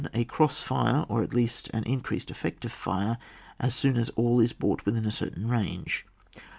[0.15, 3.19] A cross fire, or, at least, an increased effect of fire,
[3.59, 6.07] as soon as all is brought within a certain range.